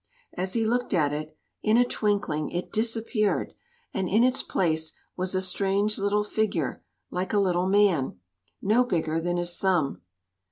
As 0.33 0.53
he 0.53 0.65
looked 0.65 0.95
at 0.95 1.13
it, 1.13 1.37
in 1.61 1.77
a 1.77 1.85
twinkling 1.85 2.49
it 2.49 2.73
disappeared, 2.73 3.53
and 3.93 4.09
in 4.09 4.23
its 4.23 4.41
place 4.41 4.93
was 5.15 5.35
a 5.35 5.41
strange 5.41 5.99
little 5.99 6.23
figure 6.23 6.83
like 7.11 7.33
a 7.33 7.37
little 7.39 7.67
man, 7.67 8.19
no 8.63 8.83
bigger 8.83 9.19
than 9.21 9.37
his 9.37 9.55
thumb. 9.59 10.01